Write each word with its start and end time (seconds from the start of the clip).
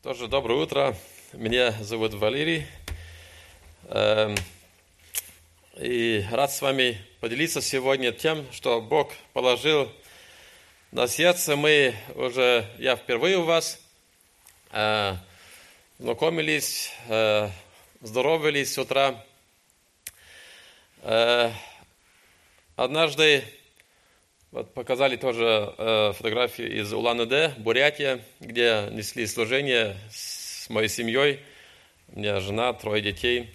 Тоже 0.00 0.28
доброе 0.28 0.60
утро. 0.60 0.96
Меня 1.32 1.72
зовут 1.72 2.14
Валерий. 2.14 2.68
Эм, 3.88 4.36
и 5.74 6.24
рад 6.30 6.52
с 6.52 6.62
вами 6.62 7.04
поделиться 7.18 7.60
сегодня 7.60 8.12
тем, 8.12 8.46
что 8.52 8.80
Бог 8.80 9.10
положил 9.32 9.90
на 10.92 11.08
сердце. 11.08 11.56
Мы 11.56 11.96
уже, 12.14 12.64
я 12.78 12.94
впервые 12.94 13.38
у 13.38 13.42
вас, 13.42 13.80
э, 14.70 15.16
знакомились, 15.98 16.92
э, 17.08 17.50
здоровались 18.00 18.74
с 18.74 18.78
утра. 18.78 19.24
Э, 21.02 21.50
однажды 22.76 23.42
вот 24.50 24.72
показали 24.72 25.16
тоже 25.16 25.74
э, 25.76 26.12
фотографии 26.16 26.80
из 26.80 26.90
Улан-Удэ, 26.90 27.54
Бурятия, 27.58 28.24
где 28.40 28.88
несли 28.92 29.26
служение 29.26 29.94
с 30.10 30.70
моей 30.70 30.88
семьей. 30.88 31.40
У 32.08 32.18
меня 32.18 32.40
жена, 32.40 32.72
трое 32.72 33.02
детей, 33.02 33.52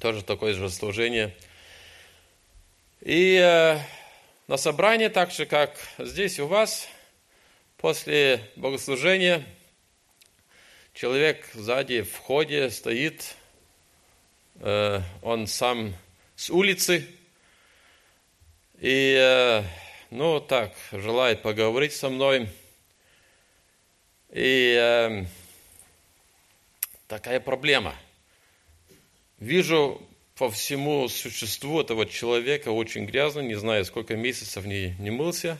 тоже 0.00 0.24
такое 0.24 0.54
же 0.54 0.68
служение. 0.68 1.32
И 3.02 3.36
э, 3.36 3.78
на 4.48 4.56
собрании, 4.56 5.06
так 5.06 5.30
же 5.30 5.46
как 5.46 5.76
здесь 5.98 6.40
у 6.40 6.48
вас, 6.48 6.88
после 7.76 8.40
богослужения, 8.56 9.44
человек 10.92 11.48
сзади 11.54 12.02
в 12.02 12.10
входе 12.10 12.68
стоит, 12.70 13.36
э, 14.56 15.00
он 15.22 15.46
сам 15.46 15.94
с 16.34 16.50
улицы, 16.50 17.06
и 18.80 19.14
э, 19.16 19.62
ну 20.10 20.40
так, 20.40 20.72
желает 20.90 21.42
поговорить 21.42 21.92
со 21.92 22.08
мной. 22.08 22.48
И 24.30 24.76
э, 24.76 25.24
такая 27.06 27.38
проблема. 27.38 27.94
Вижу 29.38 30.02
по 30.34 30.50
всему 30.50 31.08
существу 31.08 31.80
этого 31.80 32.06
человека 32.06 32.70
очень 32.70 33.06
грязно, 33.06 33.40
не 33.40 33.54
знаю, 33.54 33.84
сколько 33.84 34.16
месяцев 34.16 34.64
не, 34.64 34.96
не 34.98 35.10
мылся. 35.10 35.58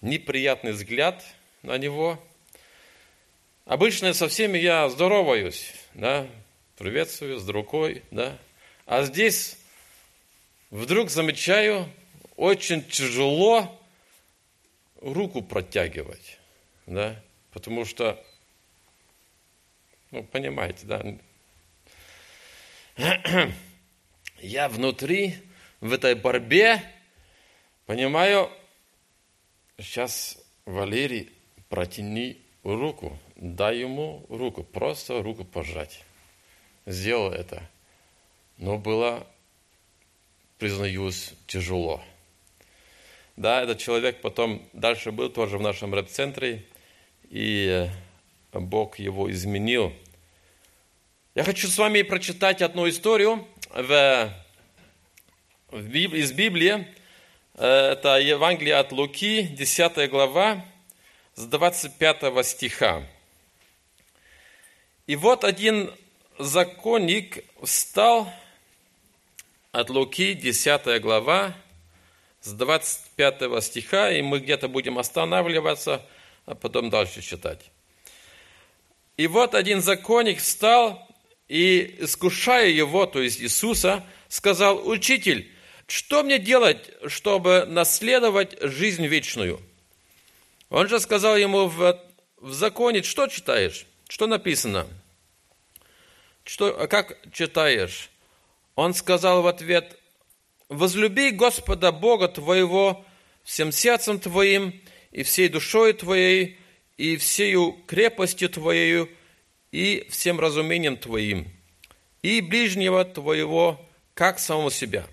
Неприятный 0.00 0.72
взгляд 0.72 1.24
на 1.62 1.76
него. 1.76 2.22
Обычно 3.64 4.14
со 4.14 4.28
всеми 4.28 4.58
я 4.58 4.88
здороваюсь, 4.88 5.72
да, 5.94 6.26
приветствую 6.78 7.38
с 7.38 7.48
рукой, 7.48 8.02
да. 8.10 8.38
А 8.86 9.02
здесь 9.02 9.56
вдруг 10.70 11.10
замечаю, 11.10 11.88
очень 12.40 12.82
тяжело 12.82 13.78
руку 15.02 15.42
протягивать, 15.42 16.38
да, 16.86 17.22
потому 17.52 17.84
что, 17.84 18.18
ну, 20.10 20.24
понимаете, 20.24 20.86
да, 20.86 21.04
я 24.38 24.70
внутри, 24.70 25.36
в 25.82 25.92
этой 25.92 26.14
борьбе, 26.14 26.82
понимаю, 27.84 28.50
сейчас, 29.76 30.38
Валерий, 30.64 31.30
протяни 31.68 32.40
руку, 32.64 33.18
дай 33.36 33.80
ему 33.80 34.24
руку, 34.30 34.64
просто 34.64 35.22
руку 35.22 35.44
пожать. 35.44 36.02
Сделал 36.86 37.32
это. 37.32 37.62
Но 38.56 38.78
было, 38.78 39.26
признаюсь, 40.58 41.34
тяжело. 41.46 42.02
Да, 43.40 43.62
этот 43.62 43.78
человек 43.78 44.20
потом 44.20 44.68
дальше 44.74 45.12
был 45.12 45.30
тоже 45.30 45.56
в 45.56 45.62
нашем 45.62 45.94
рэп-центре, 45.94 46.62
и 47.30 47.88
Бог 48.52 48.98
его 48.98 49.30
изменил. 49.32 49.94
Я 51.34 51.44
хочу 51.44 51.66
с 51.68 51.78
вами 51.78 52.02
прочитать 52.02 52.60
одну 52.60 52.86
историю 52.86 53.48
в, 53.70 54.30
в 55.70 55.88
из 55.88 56.32
Библии. 56.32 56.86
Это 57.54 58.18
Евангелие 58.20 58.74
от 58.74 58.92
Луки, 58.92 59.44
10 59.44 60.10
глава, 60.10 60.62
с 61.34 61.46
25 61.46 62.46
стиха. 62.46 63.06
И 65.06 65.16
вот 65.16 65.44
один 65.44 65.90
законник 66.38 67.42
встал 67.62 68.30
от 69.72 69.88
Луки, 69.88 70.34
10 70.34 71.00
глава, 71.00 71.56
с 72.40 72.52
25 72.52 73.62
стиха, 73.62 74.10
и 74.10 74.22
мы 74.22 74.38
где-то 74.40 74.68
будем 74.68 74.98
останавливаться, 74.98 76.04
а 76.46 76.54
потом 76.54 76.90
дальше 76.90 77.22
читать. 77.22 77.70
И 79.16 79.26
вот 79.26 79.54
один 79.54 79.82
законник 79.82 80.38
встал 80.38 81.06
и, 81.48 81.96
искушая 81.98 82.68
его, 82.68 83.06
то 83.06 83.20
есть 83.20 83.40
Иисуса, 83.40 84.04
сказал, 84.28 84.88
«Учитель, 84.88 85.50
что 85.86 86.22
мне 86.22 86.38
делать, 86.38 86.90
чтобы 87.06 87.66
наследовать 87.66 88.56
жизнь 88.62 89.06
вечную?» 89.06 89.60
Он 90.70 90.88
же 90.88 91.00
сказал 91.00 91.36
ему 91.36 91.66
в, 91.66 92.00
в 92.38 92.52
законе, 92.52 93.02
что 93.02 93.26
читаешь? 93.26 93.86
Что 94.08 94.26
написано? 94.26 94.86
Что, 96.44 96.86
как 96.88 97.18
читаешь? 97.32 98.08
Он 98.76 98.94
сказал 98.94 99.42
в 99.42 99.46
ответ, 99.46 99.99
возлюби 100.70 101.32
Господа 101.32 101.92
Бога 101.92 102.28
твоего 102.28 103.04
всем 103.42 103.72
сердцем 103.72 104.18
твоим 104.18 104.80
и 105.10 105.22
всей 105.24 105.48
душой 105.48 105.92
твоей 105.92 106.58
и 106.96 107.16
всею 107.16 107.76
крепостью 107.86 108.48
твоею 108.48 109.10
и 109.72 110.06
всем 110.08 110.40
разумением 110.40 110.96
твоим 110.96 111.48
и 112.22 112.40
ближнего 112.40 113.04
твоего 113.04 113.84
как 114.14 114.38
самого 114.38 114.70
себя. 114.70 115.06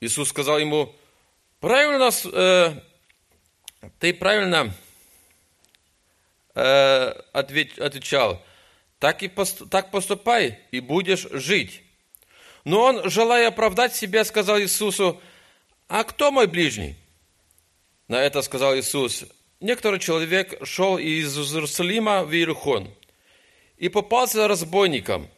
Иисус 0.00 0.30
сказал 0.30 0.58
ему, 0.58 0.94
правильно, 1.60 2.10
э, 2.32 2.80
ты 3.98 4.14
правильно 4.14 4.74
э, 6.54 7.12
отвечал, 7.32 8.42
так 8.98 9.22
и 9.22 9.28
так 9.70 9.90
поступай 9.90 10.60
и 10.70 10.80
будешь 10.80 11.26
жить. 11.32 11.82
Но 12.66 12.82
он, 12.82 13.08
желая 13.08 13.46
оправдать 13.46 13.94
себя, 13.94 14.24
сказал 14.24 14.58
Иисусу, 14.58 15.20
а 15.86 16.02
кто 16.02 16.32
мой 16.32 16.48
ближний? 16.48 16.96
На 18.08 18.20
это 18.20 18.42
сказал 18.42 18.76
Иисус, 18.76 19.24
некоторый 19.60 20.00
человек 20.00 20.66
шел 20.66 20.98
из 20.98 21.38
Иерусалима 21.38 22.24
в 22.24 22.34
Иерихон 22.34 22.92
и 23.76 23.88
попался 23.88 24.48
разбойникам, 24.48 25.28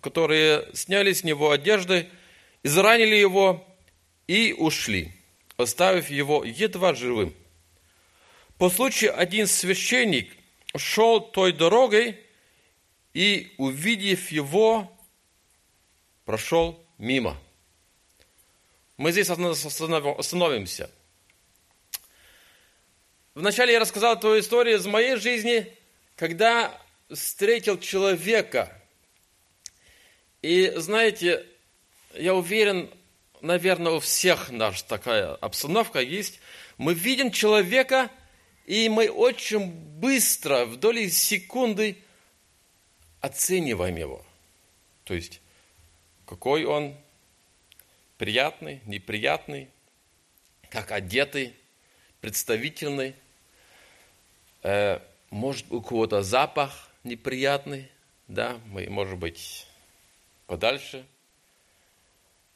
которые 0.00 0.68
сняли 0.72 1.12
с 1.12 1.24
него 1.24 1.50
одежды, 1.50 2.08
изранили 2.62 3.16
его 3.16 3.66
и 4.28 4.54
ушли, 4.56 5.10
оставив 5.56 6.08
его 6.08 6.44
едва 6.44 6.94
живым. 6.94 7.34
По 8.58 8.70
случаю 8.70 9.18
один 9.18 9.48
священник 9.48 10.30
шел 10.76 11.20
той 11.20 11.52
дорогой 11.52 12.16
и, 13.12 13.54
увидев 13.58 14.30
его, 14.30 14.96
прошел 16.30 16.80
мимо. 16.96 17.36
Мы 18.96 19.10
здесь 19.10 19.28
остановимся. 19.30 20.88
Вначале 23.34 23.72
я 23.72 23.80
рассказал 23.80 24.20
твою 24.20 24.38
историю 24.38 24.76
из 24.76 24.86
моей 24.86 25.16
жизни, 25.16 25.76
когда 26.14 26.80
встретил 27.12 27.80
человека. 27.80 28.80
И 30.40 30.72
знаете, 30.76 31.44
я 32.14 32.36
уверен, 32.36 32.88
наверное, 33.40 33.94
у 33.94 33.98
всех 33.98 34.50
наша 34.50 34.84
такая 34.84 35.34
обстановка 35.34 36.00
есть. 36.00 36.38
Мы 36.78 36.94
видим 36.94 37.32
человека, 37.32 38.08
и 38.66 38.88
мы 38.88 39.10
очень 39.10 39.66
быстро, 39.68 40.64
в 40.64 40.76
доли 40.76 41.08
секунды 41.08 41.98
оцениваем 43.20 43.96
его. 43.96 44.24
То 45.02 45.14
есть 45.14 45.40
какой 46.30 46.64
он 46.64 46.94
приятный, 48.16 48.80
неприятный, 48.86 49.68
как 50.68 50.92
одетый, 50.92 51.56
представительный. 52.20 53.16
Э, 54.62 55.00
может, 55.30 55.66
у 55.72 55.82
кого-то 55.82 56.22
запах 56.22 56.88
неприятный, 57.02 57.90
да, 58.28 58.60
мы, 58.66 58.88
может 58.88 59.18
быть, 59.18 59.66
подальше. 60.46 61.04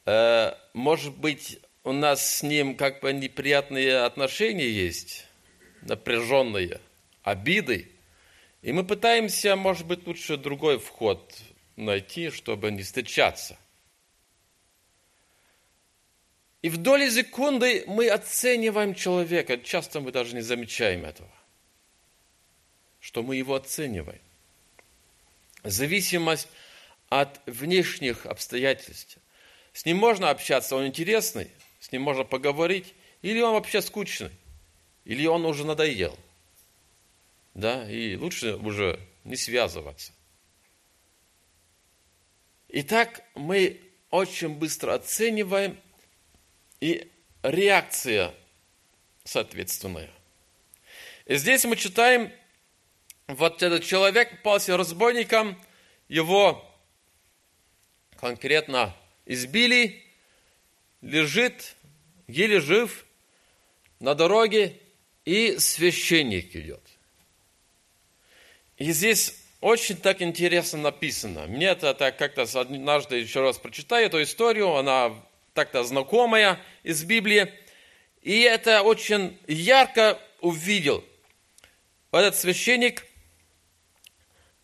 Э, 0.05 0.53
может 0.71 1.17
быть, 1.17 1.59
у 1.83 1.91
нас 1.91 2.37
с 2.37 2.43
ним 2.43 2.77
как 2.77 3.01
бы 3.01 3.11
неприятные 3.11 4.05
отношения 4.05 4.69
есть, 4.69 5.27
напряженные, 5.81 6.79
обиды. 7.23 7.91
И 8.61 8.71
мы 8.71 8.85
пытаемся, 8.85 9.57
может 9.57 9.85
быть, 9.85 10.07
лучше 10.07 10.37
другой 10.37 10.79
вход 10.79 11.35
найти, 11.75 12.29
чтобы 12.29 12.71
не 12.71 12.81
встречаться. 12.81 13.57
И 16.65 16.69
в 16.69 16.77
доли 16.77 17.07
секунды 17.11 17.83
мы 17.85 18.09
оцениваем 18.09 18.95
человека. 18.95 19.59
Часто 19.59 19.99
мы 19.99 20.11
даже 20.11 20.33
не 20.33 20.41
замечаем 20.41 21.05
этого. 21.05 21.29
Что 22.99 23.21
мы 23.21 23.35
его 23.35 23.53
оцениваем. 23.53 24.19
зависимость 25.63 26.47
от 27.09 27.39
внешних 27.45 28.25
обстоятельств. 28.25 29.19
С 29.73 29.85
ним 29.85 29.97
можно 29.97 30.31
общаться, 30.31 30.75
он 30.75 30.87
интересный, 30.87 31.51
с 31.79 31.91
ним 31.91 32.01
можно 32.01 32.23
поговорить, 32.23 32.95
или 33.21 33.41
он 33.41 33.53
вообще 33.53 33.79
скучный, 33.83 34.31
или 35.03 35.27
он 35.27 35.45
уже 35.45 35.67
надоел. 35.67 36.17
Да, 37.53 37.87
и 37.87 38.15
лучше 38.15 38.55
уже 38.55 38.99
не 39.23 39.35
связываться. 39.35 40.13
Итак, 42.69 43.21
мы 43.35 43.79
очень 44.09 44.49
быстро 44.49 44.95
оцениваем, 44.95 45.77
и 46.81 47.11
реакция 47.43 48.33
соответственная. 49.23 50.09
И 51.25 51.35
здесь 51.35 51.65
мы 51.65 51.75
читаем, 51.75 52.31
вот 53.27 53.63
этот 53.63 53.83
человек 53.83 54.31
попался 54.31 54.77
разбойником, 54.77 55.59
его 56.07 56.63
конкретно 58.19 58.95
избили, 59.25 60.03
лежит, 61.01 61.75
еле 62.27 62.59
жив, 62.59 63.05
на 63.99 64.13
дороге, 64.13 64.79
и 65.25 65.57
священник 65.57 66.55
идет. 66.55 66.81
И 68.77 68.91
здесь 68.91 69.41
очень 69.61 69.97
так 69.97 70.21
интересно 70.21 70.79
написано. 70.79 71.47
Мне 71.47 71.67
это 71.67 71.93
так 71.95 72.17
как-то 72.17 72.43
однажды 72.59 73.17
еще 73.17 73.41
раз 73.41 73.57
прочитаю 73.57 74.05
эту 74.05 74.21
историю, 74.21 74.75
она 74.75 75.15
так-то 75.55 75.83
знакомая 75.83 76.59
из 76.83 77.03
Библии. 77.03 77.51
И 78.21 78.41
это 78.41 78.83
очень 78.83 79.39
ярко 79.47 80.21
увидел. 80.41 81.03
Этот 82.11 82.35
священник, 82.35 83.05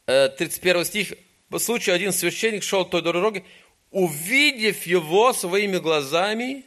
31 0.05 0.81
э, 0.81 0.85
стих, 0.85 1.13
по 1.49 1.59
случаю 1.59 1.95
один 1.95 2.11
священник 2.11 2.63
шел 2.63 2.85
той 2.85 3.01
дорогой, 3.01 3.45
увидев 3.89 4.85
его 4.85 5.33
своими 5.33 5.77
глазами, 5.77 6.65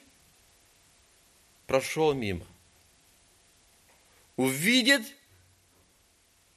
прошел 1.66 2.12
мимо. 2.14 2.46
Увидеть, 4.36 5.14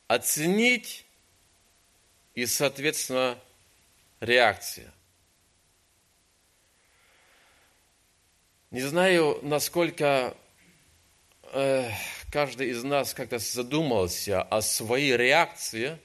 оценить 0.07 1.05
и, 2.33 2.45
соответственно, 2.45 3.39
реакция. 4.19 4.91
Не 8.77 8.83
знаю, 8.83 9.39
насколько 9.41 10.37
э, 11.51 11.89
каждый 12.31 12.69
из 12.69 12.83
нас 12.83 13.15
как-то 13.15 13.39
задумался 13.39 14.43
о 14.43 14.61
своей 14.61 15.17
реакции 15.17 15.97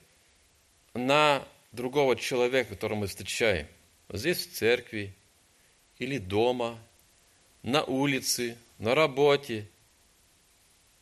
на 0.94 1.46
другого 1.72 2.16
человека, 2.16 2.70
которого 2.70 3.00
мы 3.00 3.08
встречаем. 3.08 3.66
Здесь 4.08 4.46
в 4.46 4.54
церкви 4.54 5.14
или 5.98 6.16
дома, 6.16 6.78
на 7.62 7.84
улице, 7.84 8.56
на 8.78 8.94
работе. 8.94 9.68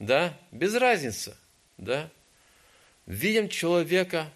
Да, 0.00 0.36
без 0.50 0.74
разницы. 0.74 1.36
Да. 1.78 2.10
Видим 3.06 3.48
человека, 3.48 4.28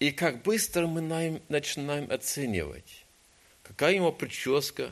и 0.00 0.10
как 0.10 0.42
быстро 0.42 0.88
мы 0.88 1.40
начинаем 1.48 2.10
оценивать, 2.10 3.04
какая 3.62 3.94
ему 3.94 4.10
прическа, 4.10 4.90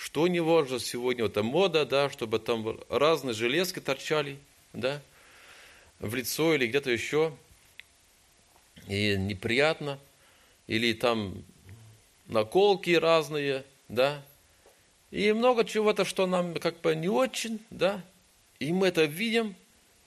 что 0.00 0.22
у 0.22 0.26
него 0.28 0.66
сегодня, 0.78 1.24
вот 1.24 1.36
мода, 1.42 1.84
да, 1.84 2.08
чтобы 2.08 2.38
там 2.38 2.80
разные 2.88 3.34
железки 3.34 3.80
торчали, 3.80 4.38
да, 4.72 5.02
в 5.98 6.14
лицо 6.14 6.54
или 6.54 6.66
где-то 6.66 6.90
еще, 6.90 7.36
и 8.88 9.14
неприятно, 9.18 9.98
или 10.66 10.94
там 10.94 11.44
наколки 12.28 12.92
разные, 12.92 13.62
да, 13.88 14.24
и 15.10 15.32
много 15.32 15.66
чего-то, 15.66 16.06
что 16.06 16.26
нам 16.26 16.54
как 16.54 16.80
бы 16.80 16.96
не 16.96 17.10
очень, 17.10 17.60
да, 17.68 18.02
и 18.58 18.72
мы 18.72 18.88
это 18.88 19.04
видим, 19.04 19.54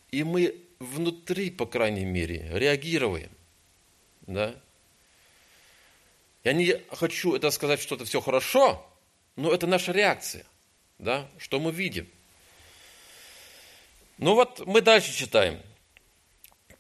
и 0.10 0.24
мы 0.24 0.56
внутри, 0.80 1.52
по 1.52 1.68
крайней 1.68 2.06
мере, 2.06 2.50
реагируем, 2.52 3.30
да. 4.26 4.56
Я 6.44 6.54
не 6.54 6.82
хочу 6.90 7.36
это 7.36 7.52
сказать, 7.52 7.80
что 7.80 7.94
это 7.94 8.06
все 8.06 8.22
хорошо, 8.22 8.90
но 9.36 9.52
это 9.52 9.68
наша 9.68 9.92
реакция, 9.92 10.46
да, 11.00 11.28
что 11.38 11.60
мы 11.60 11.72
видим. 11.72 12.08
Ну 14.18 14.36
вот 14.36 14.66
мы 14.66 14.82
дальше 14.82 15.14
читаем. 15.14 15.62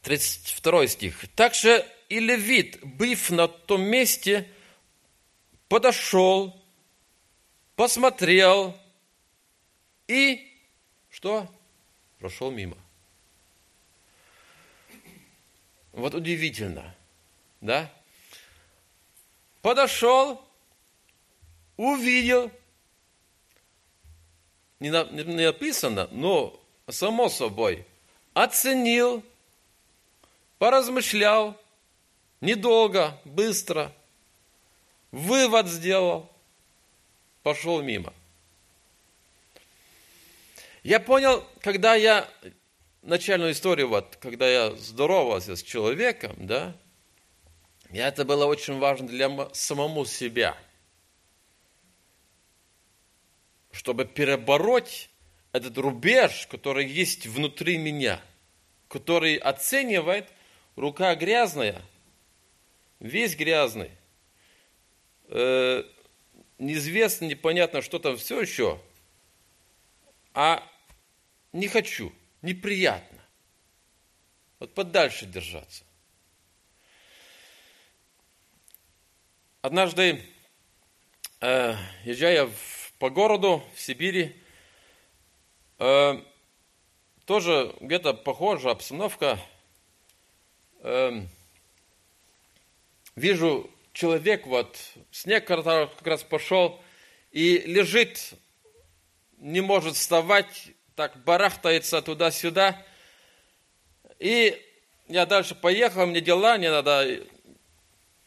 32 0.03 0.87
стих. 0.87 1.27
Также 1.35 1.85
и 2.09 2.19
левит, 2.19 2.79
быв 2.83 3.29
на 3.31 3.47
том 3.47 3.81
месте, 3.81 4.47
подошел, 5.67 6.61
посмотрел 7.75 8.77
и 10.07 10.53
что? 11.09 11.47
Прошел 12.19 12.51
мимо. 12.51 12.77
Вот 15.93 16.13
удивительно, 16.15 16.95
да? 17.61 17.89
Подошел, 19.61 20.42
увидел, 21.77 22.51
не, 24.79 24.91
написано, 24.91 26.07
но 26.11 26.59
само 26.89 27.29
собой, 27.29 27.85
оценил, 28.33 29.23
поразмышлял, 30.57 31.59
недолго, 32.41 33.17
быстро, 33.25 33.93
вывод 35.11 35.67
сделал, 35.67 36.29
пошел 37.43 37.81
мимо. 37.81 38.13
Я 40.83 40.99
понял, 40.99 41.45
когда 41.61 41.95
я 41.95 42.29
начальную 43.03 43.53
историю, 43.53 43.87
вот, 43.87 44.17
когда 44.17 44.49
я 44.49 44.71
здоровался 44.75 45.55
с 45.55 45.63
человеком, 45.63 46.35
да, 46.37 46.75
это 47.89 48.25
было 48.25 48.45
очень 48.45 48.79
важно 48.79 49.07
для 49.07 49.49
самому 49.53 50.03
себя– 50.05 50.57
чтобы 53.73 54.05
перебороть 54.05 55.09
этот 55.51 55.77
рубеж, 55.77 56.47
который 56.47 56.85
есть 56.85 57.25
внутри 57.25 57.77
меня, 57.77 58.21
который 58.87 59.35
оценивает 59.35 60.31
рука 60.75 61.13
грязная, 61.15 61.81
весь 62.99 63.35
грязный, 63.35 63.89
э, 65.27 65.83
неизвестно, 66.59 67.25
непонятно, 67.25 67.81
что 67.81 67.97
там 67.97 68.15
все 68.15 68.39
еще, 68.41 68.79
а 70.35 70.63
не 71.51 71.67
хочу, 71.67 72.13
неприятно. 72.43 73.21
Вот 74.59 74.73
подальше 74.75 75.25
держаться. 75.25 75.83
Однажды, 79.61 80.23
э, 81.41 81.75
езжая 82.05 82.45
в 82.45 82.72
по 83.03 83.09
городу 83.09 83.61
в 83.75 83.81
Сибири. 83.81 84.33
Э, 85.77 86.21
тоже 87.25 87.75
где-то 87.81 88.13
похожая 88.13 88.71
обстановка. 88.71 89.37
Э, 90.79 91.11
вижу 93.17 93.69
человек, 93.91 94.47
вот 94.47 94.79
снег 95.11 95.45
как 95.45 96.07
раз 96.07 96.23
пошел, 96.23 96.81
и 97.33 97.57
лежит, 97.65 98.35
не 99.37 99.59
может 99.59 99.97
вставать, 99.97 100.69
так 100.95 101.21
барахтается 101.25 102.01
туда-сюда. 102.01 102.81
И 104.17 104.65
я 105.09 105.25
дальше 105.25 105.55
поехал, 105.55 106.05
мне 106.05 106.21
дела, 106.21 106.57
мне 106.57 106.71
надо 106.71 107.19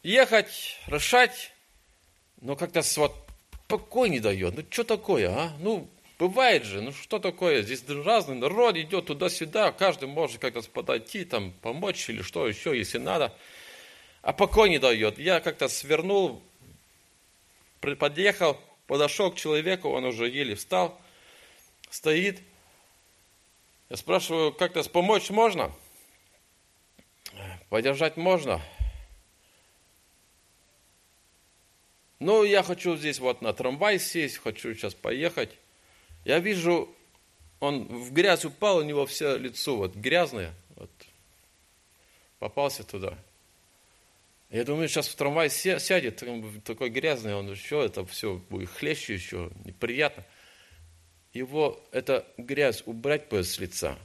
ехать, 0.03 0.77
решать. 0.85 1.51
Но 2.41 2.55
как-то 2.55 2.83
вот 2.97 3.26
покой 3.67 4.09
не 4.09 4.19
дает. 4.19 4.55
Ну, 4.55 4.63
что 4.69 4.83
такое, 4.83 5.29
а? 5.29 5.53
Ну, 5.59 5.89
бывает 6.19 6.63
же, 6.63 6.81
ну, 6.81 6.91
что 6.91 7.19
такое? 7.19 7.61
Здесь 7.61 7.83
разный 7.87 8.35
народ 8.35 8.77
идет 8.77 9.07
туда-сюда, 9.07 9.71
каждый 9.71 10.07
может 10.07 10.39
как-то 10.39 10.61
подойти, 10.69 11.25
там, 11.25 11.51
помочь 11.61 12.09
или 12.09 12.21
что 12.21 12.47
еще, 12.47 12.77
если 12.77 12.97
надо. 12.97 13.33
А 14.21 14.33
покой 14.33 14.69
не 14.69 14.79
дает. 14.79 15.19
Я 15.19 15.39
как-то 15.39 15.67
свернул, 15.67 16.41
подъехал, 17.79 18.59
подошел 18.87 19.31
к 19.31 19.35
человеку, 19.35 19.89
он 19.89 20.05
уже 20.05 20.27
еле 20.27 20.55
встал, 20.55 20.99
стоит. 21.89 22.41
Я 23.89 23.95
спрашиваю, 23.95 24.53
как-то 24.53 24.83
помочь 24.89 25.29
можно? 25.29 25.71
Подержать 27.69 28.17
можно? 28.17 28.61
Ну, 32.19 32.43
я 32.43 32.63
хочу 32.63 32.97
здесь 32.97 33.19
вот 33.19 33.41
на 33.41 33.53
трамвай 33.53 33.99
сесть, 33.99 34.37
хочу 34.37 34.73
сейчас 34.73 34.95
поехать. 34.95 35.51
Я 36.25 36.39
вижу, 36.39 36.93
он 37.59 37.85
в 37.85 38.11
грязь 38.11 38.43
упал, 38.45 38.77
у 38.77 38.83
него 38.83 39.05
все 39.05 39.37
лицо 39.37 39.77
вот 39.77 39.95
грязное, 39.95 40.53
вот, 40.75 40.89
попался 42.39 42.83
туда. 42.83 43.17
Я 44.49 44.63
думаю, 44.63 44.87
сейчас 44.87 45.09
в 45.09 45.15
трамвай 45.15 45.49
сядет, 45.49 46.23
такой 46.63 46.89
грязный, 46.89 47.35
он 47.35 47.51
еще 47.51 47.85
это 47.85 48.05
все 48.05 48.41
будет 48.49 48.69
хлеще 48.69 49.13
еще, 49.13 49.51
неприятно. 49.65 50.23
Его, 51.33 51.83
эта 51.91 52.25
грязь 52.37 52.81
убрать 52.85 53.27
бы 53.27 53.43
с 53.43 53.59
лица. 53.59 53.97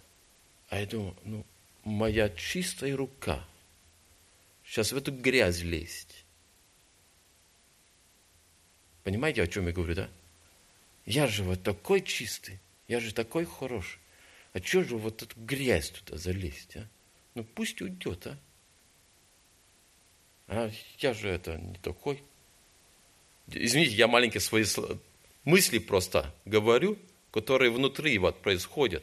А 0.69 0.81
я 0.81 0.87
думаю, 0.87 1.17
ну, 1.25 1.47
моя 1.85 2.29
чистая 2.29 2.97
рука 2.97 3.45
сейчас 4.65 4.93
в 4.93 4.97
эту 4.97 5.13
грязь 5.13 5.61
лезть. 5.61 6.22
Понимаете, 9.05 9.43
о 9.43 9.47
чем 9.47 9.67
я 9.67 9.73
говорю, 9.73 9.95
да? 9.95 10.09
Я 11.05 11.27
же 11.27 11.43
вот 11.43 11.63
такой 11.63 12.01
чистый, 12.03 12.61
я 12.89 13.01
же 13.01 13.13
такой 13.13 13.45
хороший. 13.45 13.99
А 14.53 14.61
что 14.61 14.85
же 14.85 14.97
вот 14.97 15.23
эту 15.23 15.35
грязь 15.41 15.91
туда 15.91 16.19
залезть, 16.19 16.77
а? 16.77 16.87
Ну 17.35 17.45
пусть 17.45 17.81
уйдет, 17.81 18.27
а? 18.27 18.39
А 20.49 20.71
я 20.99 21.15
же 21.15 21.29
это 21.29 21.57
не 21.57 21.79
такой. 21.79 22.23
Извините, 23.49 23.95
я 23.95 24.07
маленькие 24.07 24.41
свои 24.41 24.65
мысли 25.45 25.79
просто 25.79 26.33
говорю, 26.45 26.99
которые 27.31 27.71
внутри 27.71 28.19
вот 28.19 28.41
происходят. 28.43 29.03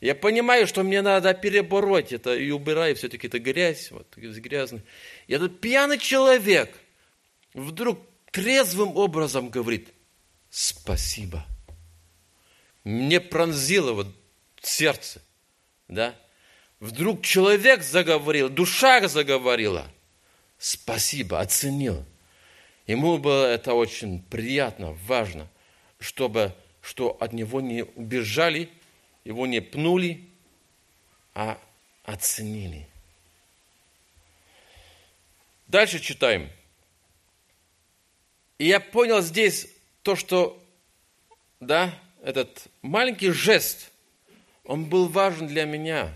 Я 0.00 0.14
понимаю, 0.14 0.66
что 0.66 0.82
мне 0.82 1.02
надо 1.02 1.34
перебороть 1.34 2.12
это 2.12 2.34
и 2.34 2.50
убираю 2.50 2.96
все-таки 2.96 3.26
это 3.26 3.38
грязь, 3.38 3.90
вот 3.90 4.06
грязный. 4.16 4.82
И 5.26 5.34
этот 5.34 5.60
пьяный 5.60 5.98
человек 5.98 6.74
вдруг 7.52 7.98
трезвым 8.30 8.96
образом 8.96 9.48
говорит, 9.48 9.88
спасибо. 10.50 11.46
Мне 12.84 13.20
пронзило 13.20 13.92
вот 13.92 14.08
сердце, 14.62 15.22
да. 15.88 16.14
Вдруг 16.78 17.22
человек 17.22 17.82
заговорил, 17.82 18.48
душа 18.48 19.06
заговорила. 19.06 19.90
Спасибо, 20.58 21.40
оценил. 21.40 22.04
Ему 22.86 23.18
было 23.18 23.46
это 23.46 23.74
очень 23.74 24.22
приятно, 24.22 24.92
важно, 25.06 25.48
чтобы 25.98 26.54
что 26.82 27.10
от 27.20 27.32
него 27.32 27.60
не 27.60 27.84
убежали, 27.84 28.70
его 29.24 29.46
не 29.46 29.60
пнули, 29.60 30.28
а 31.34 31.58
оценили. 32.04 32.88
Дальше 35.68 36.00
читаем. 36.00 36.50
И 38.60 38.66
я 38.66 38.78
понял 38.78 39.22
здесь 39.22 39.68
то, 40.02 40.16
что, 40.16 40.62
да, 41.60 41.98
этот 42.22 42.66
маленький 42.82 43.30
жест, 43.30 43.90
он 44.64 44.84
был 44.84 45.08
важен 45.08 45.46
для 45.46 45.64
меня. 45.64 46.14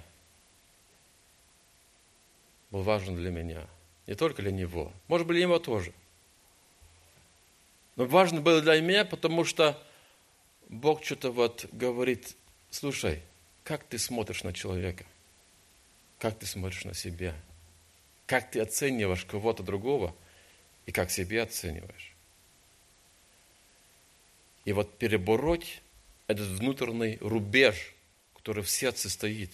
Был 2.70 2.82
важен 2.82 3.16
для 3.16 3.30
меня. 3.30 3.66
Не 4.06 4.14
только 4.14 4.42
для 4.42 4.52
него. 4.52 4.92
Может 5.08 5.26
быть, 5.26 5.36
для 5.36 5.46
него 5.46 5.58
тоже. 5.58 5.94
Но 7.96 8.04
важно 8.04 8.42
было 8.42 8.60
для 8.60 8.78
меня, 8.78 9.06
потому 9.06 9.46
что 9.46 9.82
Бог 10.68 11.02
что-то 11.02 11.30
вот 11.30 11.64
говорит, 11.72 12.36
слушай, 12.70 13.22
как 13.62 13.84
ты 13.84 13.96
смотришь 13.96 14.42
на 14.42 14.52
человека? 14.52 15.06
Как 16.18 16.38
ты 16.38 16.44
смотришь 16.44 16.84
на 16.84 16.92
себя? 16.92 17.34
Как 18.26 18.50
ты 18.50 18.60
оцениваешь 18.60 19.24
кого-то 19.24 19.62
другого 19.62 20.14
и 20.84 20.92
как 20.92 21.10
себя 21.10 21.44
оцениваешь? 21.44 22.13
И 24.64 24.73
вот 24.73 24.99
перебороть 24.99 25.83
этот 26.26 26.49
внутренний 26.49 27.18
рубеж, 27.21 27.94
который 28.35 28.62
в 28.62 28.71
сердце 28.71 29.11
стоит. 29.11 29.50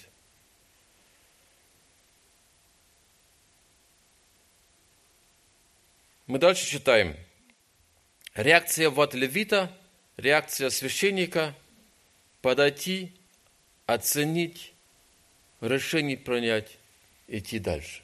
Мы 6.27 6.39
дальше 6.39 6.65
читаем. 6.65 7.17
Реакция 8.35 8.89
вот 8.91 9.15
левита, 9.15 9.77
реакция 10.17 10.71
священника– 10.71 11.55
подойти, 12.43 13.13
оценить, 13.87 14.73
решение 15.61 16.17
принять, 16.17 16.79
идти 17.27 17.59
дальше. 17.59 18.03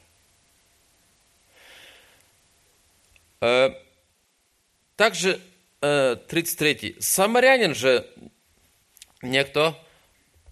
Э, 3.41 3.71
также 4.95 5.41
33. 5.79 6.95
Э, 6.97 7.01
Самарянин 7.01 7.75
же 7.75 8.07
некто, 9.21 9.77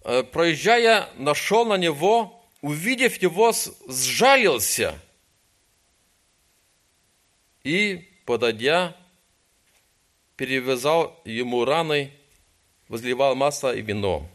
э, 0.04 0.22
проезжая, 0.22 1.08
нашел 1.16 1.64
на 1.64 1.76
него, 1.76 2.44
увидев 2.60 3.20
его, 3.20 3.52
сжалился 3.88 4.98
и, 7.64 8.08
подойдя, 8.24 8.96
перевязал 10.36 11.20
ему 11.24 11.64
раны, 11.64 12.12
возливал 12.88 13.34
масло 13.34 13.74
и 13.74 13.82
вино. 13.82 14.28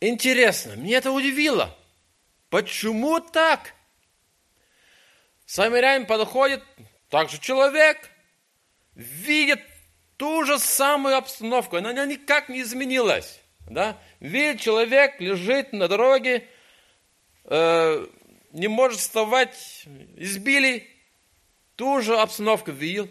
Интересно, 0.00 0.76
мне 0.76 0.94
это 0.94 1.12
удивило. 1.12 1.76
Почему 2.48 3.20
так? 3.20 3.74
Самарянин 5.46 6.06
подходит, 6.06 6.64
также 7.10 7.38
человек, 7.38 8.10
видит 9.00 9.60
ту 10.16 10.44
же 10.44 10.58
самую 10.58 11.16
обстановку, 11.16 11.76
она 11.76 12.04
никак 12.04 12.48
не 12.48 12.60
изменилась. 12.60 13.40
Да? 13.66 13.98
Видит, 14.20 14.60
человек 14.60 15.20
лежит 15.20 15.72
на 15.72 15.88
дороге, 15.88 16.46
э, 17.44 18.06
не 18.52 18.68
может 18.68 19.00
вставать, 19.00 19.84
избили, 20.16 20.86
ту 21.76 22.02
же 22.02 22.18
обстановку 22.18 22.72
видел, 22.72 23.08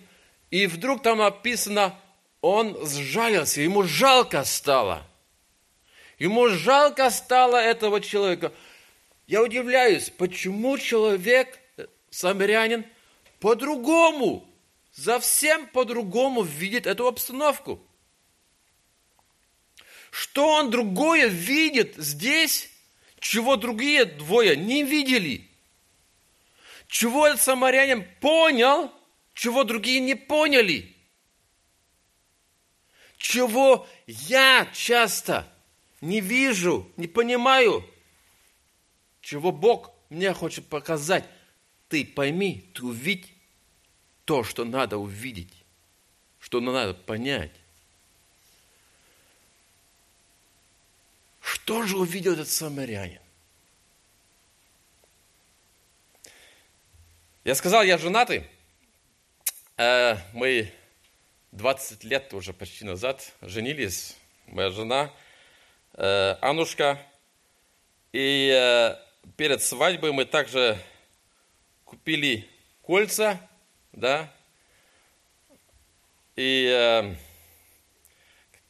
и 0.52 0.68
вдруг 0.68 1.02
там 1.02 1.18
написано, 1.18 2.00
он 2.42 2.78
сжалился, 2.86 3.62
ему 3.62 3.84
жалко 3.84 4.44
стало. 4.44 5.06
Ему 6.20 6.50
жалко 6.50 7.10
стало 7.10 7.58
этого 7.58 8.02
человека. 8.02 8.52
Я 9.26 9.42
удивляюсь, 9.42 10.10
почему 10.10 10.78
человек, 10.78 11.58
э, 11.78 11.88
самарянин, 12.10 12.86
по-другому 13.40 14.49
совсем 14.92 15.68
по-другому 15.68 16.44
видит 16.44 16.88
эту 16.88 17.08
обстановку. 17.08 17.82
Что 20.12 20.48
он 20.48 20.72
другое 20.72 21.28
видит 21.28 21.96
здесь, 21.98 22.70
чего 23.20 23.56
другие 23.56 24.06
двое 24.06 24.56
не 24.58 24.84
видели? 24.84 25.48
Чего 26.88 27.28
этот 27.28 27.42
самарянин 27.42 28.06
понял, 28.20 28.92
чего 29.34 29.64
другие 29.64 30.00
не 30.00 30.16
поняли? 30.16 30.96
Чего 33.18 33.88
я 34.08 34.68
часто 34.74 35.48
не 36.02 36.22
вижу, 36.22 36.92
не 36.98 37.08
понимаю? 37.08 37.88
Чего 39.22 39.52
Бог 39.52 39.92
мне 40.10 40.34
хочет 40.34 40.68
показать? 40.68 41.26
Ты 41.90 42.06
пойми, 42.06 42.72
ты 42.74 42.86
увидь, 42.86 43.28
то, 44.30 44.44
что 44.44 44.64
надо 44.64 45.00
увидеть, 45.00 45.66
что 46.40 46.62
надо 46.62 46.94
понять. 46.94 47.50
Что 51.42 51.82
же 51.82 51.98
увидел 51.98 52.34
этот 52.34 52.48
самарянин? 52.48 53.20
Я 57.44 57.56
сказал, 57.56 57.82
я 57.82 57.98
женатый. 57.98 58.46
Э, 59.78 60.18
мы 60.34 60.72
20 61.52 62.04
лет 62.04 62.32
уже 62.36 62.54
почти 62.54 62.86
назад 62.86 63.34
женились. 63.42 64.16
Моя 64.46 64.70
жена 64.70 65.12
э, 65.94 66.36
Анушка. 66.40 67.04
И 68.14 68.52
э, 68.56 68.96
перед 69.38 69.64
свадьбой 69.64 70.12
мы 70.12 70.26
также 70.26 70.80
купили 71.84 72.48
кольца 72.84 73.49
да, 74.00 74.34
и 76.36 76.72
э, 76.74 77.16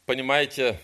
понимаете, 0.04 0.80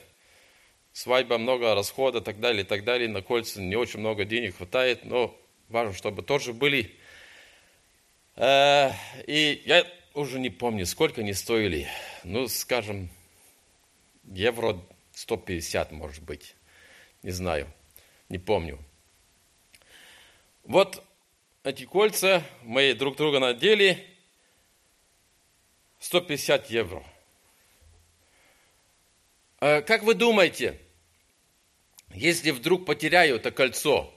свадьба 0.93 1.37
много 1.37 1.75
расхода 1.75 2.21
так 2.21 2.39
далее, 2.39 2.63
и 2.63 2.67
так 2.67 2.85
далее, 2.85 3.09
на 3.09 3.23
кольца 3.23 3.61
не 3.61 3.77
очень 3.77 4.01
много 4.01 4.25
денег 4.25 4.57
хватает, 4.57 5.05
но 5.05 5.37
важно, 5.69 5.93
чтобы 5.93 6.23
тоже 6.23 6.53
были. 6.53 6.95
Э, 8.37 8.93
и 9.27 9.63
я 9.67 9.85
уже 10.15 10.39
не 10.39 10.51
помню, 10.51 10.87
сколько 10.87 11.23
они 11.23 11.35
стоили, 11.35 11.89
ну, 12.23 12.47
скажем, 12.49 13.11
евро 14.25 14.81
150, 15.13 15.93
может 15.93 16.23
быть, 16.23 16.55
не 17.23 17.33
знаю, 17.33 17.67
не 18.29 18.39
помню. 18.39 18.79
Вот 20.65 21.03
эти 21.65 21.85
кольца 21.85 22.45
мы 22.63 22.95
друг 22.95 23.17
друга 23.17 23.41
надели, 23.41 24.07
150 26.01 26.71
евро. 26.71 27.05
А 29.59 29.83
как 29.83 30.03
вы 30.03 30.15
думаете, 30.15 30.81
если 32.11 32.51
вдруг 32.51 32.87
потеряю 32.87 33.37
это 33.37 33.51
кольцо, 33.51 34.13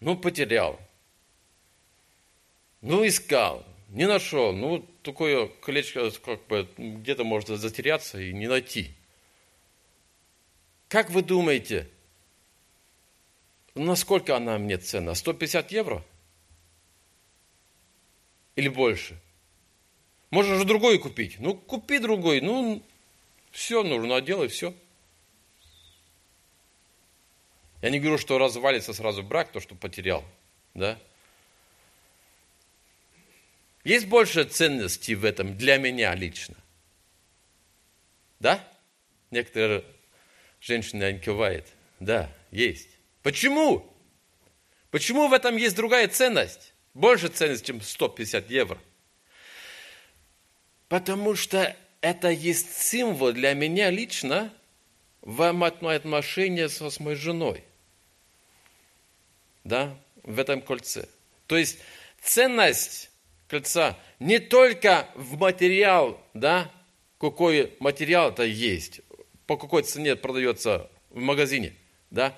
Ну, 0.00 0.18
потерял. 0.18 0.78
Ну, 2.82 3.06
искал. 3.06 3.64
Не 3.88 4.06
нашел. 4.06 4.52
Ну, 4.52 4.86
такое 5.02 5.46
колечко 5.46 6.10
как 6.10 6.46
бы 6.46 6.68
где-то 6.76 7.24
можно 7.24 7.56
затеряться 7.56 8.20
и 8.20 8.32
не 8.34 8.46
найти. 8.46 8.90
Как 10.88 11.08
вы 11.08 11.22
думаете, 11.22 11.88
насколько 13.74 14.36
она 14.36 14.58
мне 14.58 14.76
ценна? 14.76 15.14
150 15.14 15.72
евро? 15.72 16.04
Или 18.56 18.68
больше? 18.68 19.18
Можно 20.34 20.58
же 20.58 20.64
другой 20.64 20.98
купить. 20.98 21.38
Ну, 21.38 21.54
купи 21.54 22.00
другой. 22.00 22.40
Ну, 22.40 22.82
все 23.52 23.84
нужно, 23.84 24.20
делай 24.20 24.48
все. 24.48 24.74
Я 27.82 27.90
не 27.90 28.00
говорю, 28.00 28.18
что 28.18 28.36
развалится 28.36 28.92
сразу 28.92 29.22
брак, 29.22 29.52
то, 29.52 29.60
что 29.60 29.76
потерял. 29.76 30.24
Да? 30.74 30.98
Есть 33.84 34.08
больше 34.08 34.42
ценности 34.42 35.12
в 35.12 35.24
этом 35.24 35.56
для 35.56 35.76
меня 35.76 36.12
лично. 36.16 36.56
Да? 38.40 38.68
Некоторые 39.30 39.84
женщины 40.60 41.16
кивают. 41.16 41.68
Да, 42.00 42.28
есть. 42.50 42.88
Почему? 43.22 43.88
Почему 44.90 45.28
в 45.28 45.32
этом 45.32 45.56
есть 45.56 45.76
другая 45.76 46.08
ценность? 46.08 46.74
Больше 46.92 47.28
ценность, 47.28 47.64
чем 47.64 47.80
150 47.80 48.50
евро. 48.50 48.80
Потому 50.94 51.34
что 51.34 51.74
это 52.02 52.28
есть 52.28 52.80
символ 52.80 53.32
для 53.32 53.52
меня 53.52 53.90
лично 53.90 54.54
в 55.22 55.42
отношении 55.42 56.68
с 56.68 57.00
моей 57.00 57.16
женой 57.16 57.64
да, 59.64 59.98
в 60.22 60.38
этом 60.38 60.62
кольце. 60.62 61.08
То 61.48 61.56
есть 61.56 61.80
ценность 62.22 63.10
кольца 63.48 63.98
не 64.20 64.38
только 64.38 65.08
в 65.16 65.36
материал, 65.36 66.22
да, 66.32 66.70
какой 67.18 67.74
материал 67.80 68.30
это 68.30 68.44
есть, 68.44 69.00
по 69.48 69.56
какой 69.56 69.82
цене 69.82 70.14
продается 70.14 70.88
в 71.10 71.18
магазине, 71.18 71.74
да, 72.10 72.36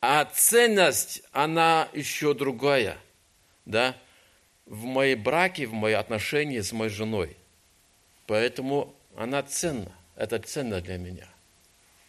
а 0.00 0.24
ценность, 0.24 1.22
она 1.32 1.90
еще 1.92 2.32
другая, 2.32 2.96
да, 3.66 3.94
в 4.64 4.84
моей 4.84 5.14
браке, 5.14 5.66
в 5.66 5.74
мои 5.74 5.92
отношения 5.92 6.62
с 6.62 6.72
моей 6.72 6.90
женой. 6.90 7.36
Поэтому 8.28 8.94
она 9.16 9.42
ценна, 9.42 9.90
это 10.14 10.38
ценно 10.38 10.80
для 10.80 10.98
меня. 10.98 11.26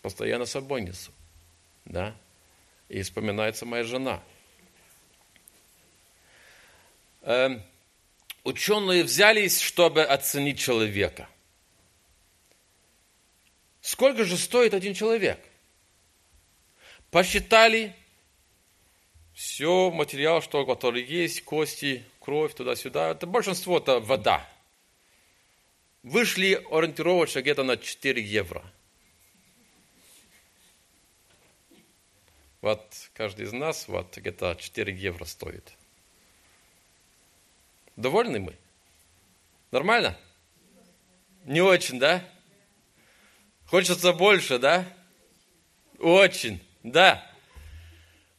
Постоянно 0.04 0.46
с 0.46 0.52
собой 0.52 0.82
несу, 0.82 1.12
да, 1.86 2.16
и 2.90 3.02
вспоминается 3.02 3.66
моя 3.66 3.84
жена– 3.84 4.22
э, 7.22 7.60
ученые 8.44 9.04
взялись, 9.04 9.62
чтобы 9.62 10.04
оценить 10.04 10.60
человека. 10.60 11.30
Сколько 13.82 14.26
же 14.26 14.38
стоит 14.38 14.74
один 14.74 14.94
человек? 14.94 15.40
Посчитали 17.12 17.96
все 19.34 19.90
материал, 19.90 20.42
что 20.42 20.66
который 20.66 21.04
есть, 21.04 21.44
кости, 21.44 22.04
кровь, 22.20 22.54
туда-сюда. 22.54 23.12
Это 23.12 23.26
большинство 23.26 23.78
это 23.78 24.00
вода. 24.00 24.48
Вышли 26.03 26.53
ориентировочно 26.72 27.41
где-то 27.41 27.63
на 27.63 27.77
4 27.77 28.22
евро. 28.22 28.63
Вот 32.62 33.10
каждый 33.13 33.46
из 33.46 33.53
нас 33.53 33.88
вот 33.88 34.18
где-то 34.18 34.56
4 34.56 34.94
евро 34.94 35.25
стоит. 35.25 35.74
Довольны 37.96 38.39
мы? 38.39 38.56
Нормально? 39.71 40.17
Не 41.45 41.62
очень, 41.62 42.00
да? 42.00 42.24
Хочется 43.65 44.13
больше, 44.13 44.58
да? 44.58 44.86
Очень, 46.00 46.62
да. 46.84 47.26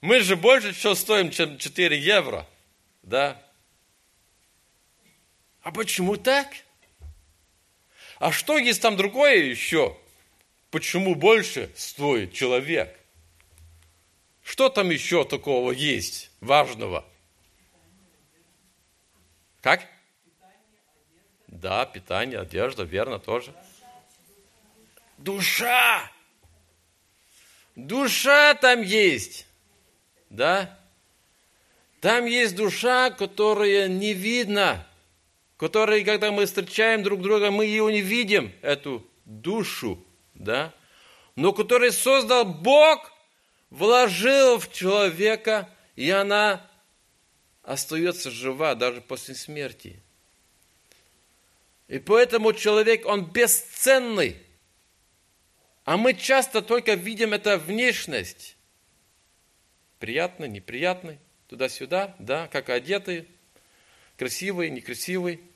Мы 0.01 0.21
же 0.21 0.37
больше 0.37 0.73
что 0.73 0.95
стоим, 0.95 1.31
чем 1.31 1.59
4 1.59 1.99
евро, 1.99 2.47
да? 3.03 3.41
А 5.63 5.73
почему 5.73 6.17
так? 6.17 6.49
А 8.21 8.33
что 8.33 8.59
есть 8.59 8.83
там 8.83 8.97
другое 8.97 9.39
еще? 9.39 9.97
Почему 10.71 11.15
больше 11.15 11.73
стоит 11.75 12.35
человек? 12.35 12.95
Что 14.45 14.69
там 14.69 14.91
еще 14.91 15.25
такого 15.25 15.73
есть 15.73 16.31
важного? 16.43 17.07
Как? 19.63 19.87
Да, 21.47 21.87
питание, 21.87 22.41
одежда, 22.41 22.83
верно, 22.83 23.19
тоже. 23.19 23.55
Душа! 25.17 26.11
Душа 27.75 28.53
там 28.55 28.83
есть. 28.83 29.47
Да? 30.29 30.79
Там 32.03 32.27
есть 32.27 32.55
душа, 32.55 33.11
которая 33.11 33.89
не 33.89 34.13
видна. 34.13 34.87
Которая, 35.61 36.03
когда 36.05 36.33
мы 36.33 36.47
встречаем 36.47 37.03
друг 37.03 37.21
друга, 37.21 37.51
мы 37.51 37.67
ее 37.67 37.93
не 37.93 38.01
видим, 38.01 38.51
эту 38.63 39.07
душу. 39.27 40.03
Да? 40.33 40.73
Но 41.37 41.53
которую 41.53 41.93
создал 41.93 42.47
Бог, 42.47 43.13
вложил 43.69 44.59
в 44.59 44.73
человека, 44.73 45.69
и 45.97 46.09
она 46.09 46.67
остается 47.63 48.31
жива 48.31 48.75
даже 48.75 49.03
после 49.03 49.35
смерти. 49.35 50.03
И 51.89 51.99
поэтому 51.99 52.55
человек, 52.55 53.05
он 53.05 53.27
бесценный. 53.27 54.39
А 55.85 55.99
мы 55.99 56.15
часто 56.15 56.63
только 56.63 56.95
видим 56.95 57.35
это 57.35 57.59
внешность. 57.59 58.57
Приятный, 59.99 60.49
неприятный, 60.49 61.19
туда-сюда, 61.49 62.17
да, 62.19 62.49
как 62.49 62.71
одетый, 62.71 63.29
красивый, 64.17 64.71
некрасивый. 64.71 65.50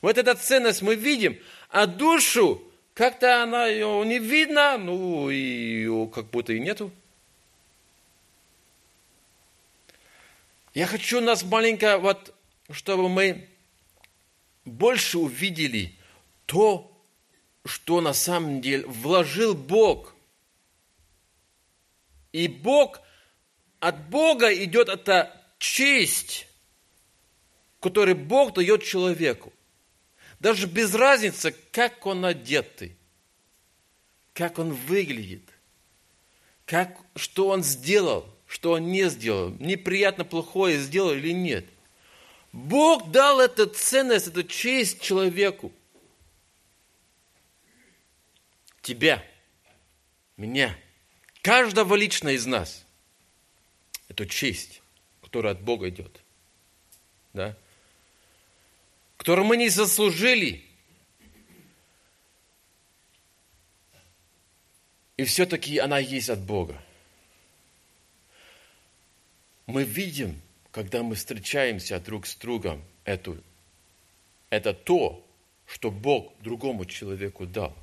Вот 0.00 0.16
эта 0.16 0.34
ценность 0.34 0.82
мы 0.82 0.94
видим, 0.94 1.38
а 1.70 1.86
душу 1.86 2.62
как-то 2.94 3.42
она 3.42 3.66
ее 3.66 4.04
не 4.04 4.18
видно, 4.18 4.78
ну 4.78 5.30
ее 5.30 6.10
как 6.12 6.26
будто 6.26 6.52
и 6.52 6.60
нету. 6.60 6.92
Я 10.74 10.86
хочу 10.86 11.20
нас 11.20 11.42
маленько, 11.42 11.98
вот, 11.98 12.34
чтобы 12.70 13.08
мы 13.08 13.48
больше 14.64 15.18
увидели 15.18 15.94
то, 16.46 16.92
что 17.64 18.00
на 18.00 18.12
самом 18.12 18.60
деле 18.60 18.86
вложил 18.86 19.54
Бог. 19.54 20.14
И 22.32 22.46
Бог, 22.46 23.00
от 23.80 24.08
Бога 24.08 24.52
идет 24.54 24.88
эта 24.88 25.34
честь, 25.58 26.46
которую 27.80 28.16
Бог 28.16 28.54
дает 28.54 28.84
человеку. 28.84 29.52
Даже 30.40 30.66
без 30.66 30.94
разницы, 30.94 31.54
как 31.72 32.06
он 32.06 32.24
одетый, 32.24 32.96
как 34.32 34.58
он 34.58 34.72
выглядит, 34.72 35.42
как, 36.64 36.98
что 37.16 37.48
он 37.48 37.62
сделал– 37.62 38.26
что 38.48 38.72
он 38.72 38.90
не 38.90 39.08
сделал, 39.10 39.50
неприятно 39.60 40.24
плохое 40.24 40.78
сделал 40.78 41.12
или 41.12 41.32
нет. 41.32 41.66
Бог 42.50 43.10
дал 43.10 43.40
эту 43.40 43.66
ценность, 43.66 44.26
эту 44.26 44.42
честь 44.42 45.02
человеку. 45.02 45.70
Тебя, 48.80 49.22
меня, 50.38 50.74
каждого 51.42 51.94
лично 51.94 52.30
из 52.30 52.46
нас. 52.46 52.86
Эту 54.08 54.24
честь, 54.24 54.80
которая 55.20 55.52
от 55.52 55.60
Бога 55.60 55.90
идет. 55.90 56.22
Да? 57.34 57.54
Которую 59.28 59.46
мы 59.46 59.58
не 59.58 59.68
заслужили. 59.68 60.64
И 65.18 65.24
все-таки 65.24 65.76
она 65.76 65.98
есть 65.98 66.30
от 66.30 66.40
Бога 66.40 66.80
мы 69.68 69.84
видим, 69.84 70.40
когда 70.70 71.02
мы 71.02 71.14
встречаемся 71.14 72.00
друг 72.00 72.26
с 72.26 72.34
другом, 72.36 72.82
эту, 73.04 73.36
это 74.48 74.72
то, 74.72 75.22
что 75.66 75.90
Бог 75.90 76.32
другому 76.40 76.86
человеку 76.86 77.46
дал. 77.46 77.76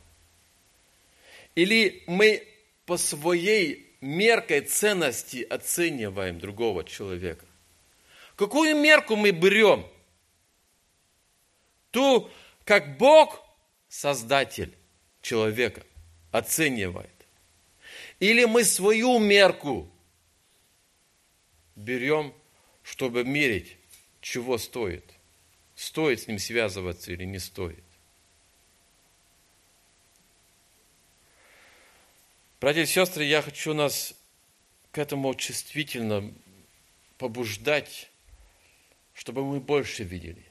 Или 1.53 2.03
мы 2.07 2.43
по 2.87 2.97
своей 2.97 3.95
меркой 4.01 4.61
ценности 4.61 5.43
оцениваем 5.43 6.39
другого 6.39 6.83
человека. 6.83 7.45
Какую 8.35 8.75
мерку 8.75 9.15
мы 9.15 9.29
берем? 9.29 9.85
Ту, 11.95 12.29
как 12.65 12.97
Бог, 12.97 13.41
Создатель 13.87 14.77
человека, 15.21 15.81
оценивает. 16.33 17.09
Или 18.19 18.43
мы 18.43 18.65
свою 18.65 19.17
мерку 19.17 19.89
берем 21.77 22.33
чтобы 22.83 23.23
мерить, 23.23 23.77
чего 24.19 24.57
стоит. 24.57 25.05
Стоит 25.77 26.19
с 26.19 26.27
ним 26.27 26.37
связываться 26.37 27.13
или 27.13 27.23
не 27.23 27.39
стоит. 27.39 27.83
Братья 32.59 32.81
и 32.81 32.85
сестры, 32.85 33.23
я 33.23 33.41
хочу 33.41 33.73
нас 33.73 34.15
к 34.91 34.97
этому 34.97 35.33
чувствительно 35.33 36.33
побуждать, 37.17 38.11
чтобы 39.13 39.45
мы 39.45 39.61
больше 39.61 40.03
видели. 40.03 40.45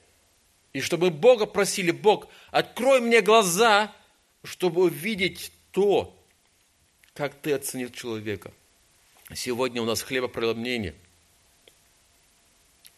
И 0.75 0.81
чтобы 0.81 1.11
Бога 1.11 1.47
просили, 1.47 1.93
Бог, 1.93 2.29
открой 2.51 3.01
мне 3.01 3.23
глаза, 3.23 3.95
чтобы 4.43 4.83
увидеть 4.83 5.53
то, 5.71 6.21
как 7.15 7.41
ты 7.41 7.53
оценил 7.53 7.91
человека. 7.91 8.53
Сегодня 9.33 9.81
у 9.81 9.85
нас 9.85 10.03
хлебопроломление. 10.03 10.95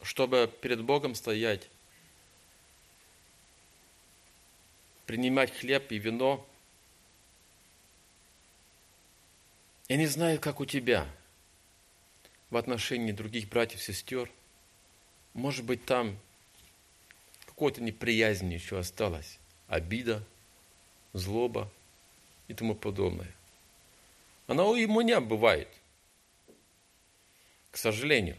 Чтобы 0.02 0.50
перед 0.62 0.82
Богом 0.82 1.14
стоять, 1.14 1.68
принимать 5.04 5.54
хлеб 5.54 5.92
и 5.92 5.98
вино. 5.98 6.46
Я 9.88 9.98
не 9.98 10.06
знаю, 10.06 10.40
как 10.40 10.60
у 10.60 10.64
тебя 10.64 11.06
в 12.48 12.56
отношении 12.56 13.12
других 13.12 13.50
братьев 13.50 13.82
сестер. 13.82 14.30
Может 15.34 15.66
быть, 15.66 15.84
там 15.84 16.18
какой-то 17.56 17.80
неприязнь 17.80 18.52
еще 18.52 18.78
осталась, 18.78 19.38
обида, 19.66 20.22
злоба 21.14 21.72
и 22.48 22.54
тому 22.54 22.74
подобное. 22.74 23.32
Она 24.46 24.66
у 24.66 24.76
меня 24.76 25.22
бывает, 25.22 25.68
к 27.70 27.78
сожалению. 27.78 28.36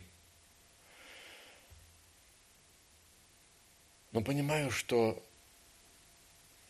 Но 4.12 4.22
понимаю, 4.22 4.70
что 4.70 5.22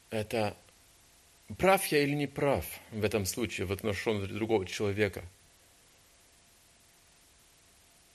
это 0.09 0.55
прав 1.57 1.85
я 1.87 2.01
или 2.01 2.15
не 2.15 2.27
прав 2.27 2.65
в 2.91 3.03
этом 3.03 3.25
случае 3.25 3.67
в 3.67 3.73
отношении 3.73 4.25
другого 4.25 4.65
человека. 4.65 5.21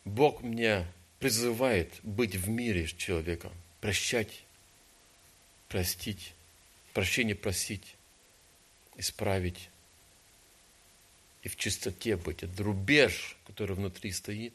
Бог 0.06 0.40
мне 0.40 0.86
призывает 1.18 1.92
быть 2.02 2.34
в 2.34 2.48
мире 2.48 2.88
с 2.88 2.94
человеком 2.94 3.52
прощать, 3.82 4.44
простить, 5.68 6.34
прощение 6.94 7.34
просить, 7.34 7.96
исправить. 8.96 9.68
И 11.42 11.48
в 11.48 11.56
чистоте 11.56 12.16
быть. 12.16 12.44
Это 12.44 12.62
рубеж, 12.62 13.36
который 13.44 13.74
внутри 13.74 14.12
стоит. 14.12 14.54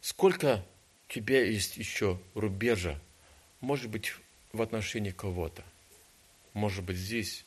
Сколько 0.00 0.66
у 1.08 1.12
тебя 1.12 1.44
есть 1.44 1.76
еще 1.76 2.20
рубежа, 2.34 3.00
может 3.60 3.88
быть, 3.88 4.12
в 4.52 4.60
отношении 4.60 5.12
кого-то, 5.12 5.64
может 6.52 6.82
быть, 6.82 6.96
здесь, 6.96 7.44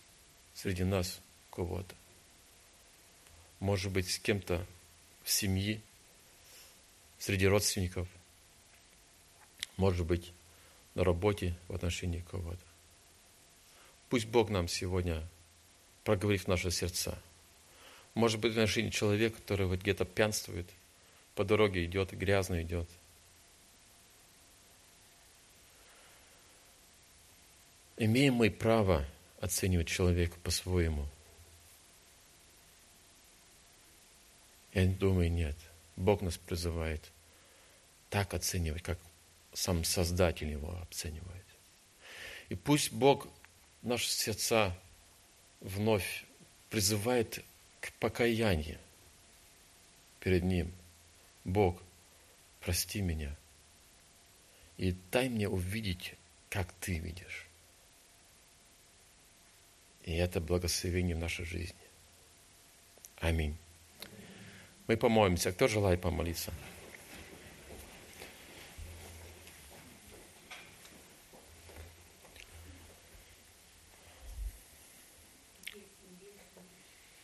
среди 0.54 0.86
нас 0.86 1.20
кого-то, 1.52 1.94
может 3.60 3.92
быть, 3.92 4.10
с 4.10 4.18
кем-то 4.18 4.66
в 5.24 5.30
семье, 5.30 5.82
среди 7.20 7.46
родственников, 7.48 8.08
может 9.76 10.06
быть, 10.06 10.32
на 10.98 11.04
работе 11.04 11.56
в 11.68 11.76
отношении 11.76 12.22
кого-то. 12.22 12.66
Пусть 14.10 14.26
Бог 14.26 14.50
нам 14.50 14.68
сегодня 14.68 15.24
проговорит 16.04 16.42
в 16.42 16.48
наши 16.48 16.72
сердца. 16.72 17.20
Может 18.16 18.40
быть, 18.40 18.54
в 18.54 18.58
отношении 18.58 18.90
человека, 18.90 19.38
который 19.38 19.68
вот 19.68 19.80
где-то 19.80 20.06
пьянствует, 20.06 20.68
по 21.36 21.44
дороге 21.44 21.86
идет, 21.86 22.14
грязно 22.14 22.64
идет. 22.64 22.90
Имеем 27.98 28.34
мы 28.34 28.50
право 28.50 29.06
оценивать 29.40 29.88
человека 29.88 30.36
по-своему? 30.42 31.06
Я 34.74 34.88
думаю, 34.88 35.32
нет. 35.32 35.58
Бог 35.96 36.22
нас 36.22 36.38
призывает 36.40 37.04
так 38.10 38.34
оценивать, 38.34 38.82
как 38.82 38.98
сам 39.58 39.84
Создатель 39.84 40.52
его 40.52 40.80
оценивает. 40.84 41.46
И 42.50 42.54
пусть 42.56 42.92
Бог 42.94 43.28
наши 43.82 44.08
сердца 44.08 44.78
вновь 45.62 46.26
призывает 46.70 47.44
к 47.82 47.92
покаянию 47.94 48.78
перед 50.20 50.44
Ним. 50.44 50.72
Бог, 51.44 51.82
прости 52.62 53.02
меня 53.02 53.36
и 54.78 54.96
дай 55.12 55.28
мне 55.28 55.50
увидеть, 55.50 56.14
как 56.52 56.72
Ты 56.74 57.00
видишь. 57.00 57.48
И 60.04 60.14
это 60.14 60.40
благословение 60.40 61.16
в 61.16 61.20
нашей 61.20 61.46
жизни. 61.46 61.76
Аминь. 63.18 63.58
Мы 64.86 64.98
помолимся. 64.98 65.52
Кто 65.52 65.68
желает 65.68 66.00
помолиться? 66.00 66.54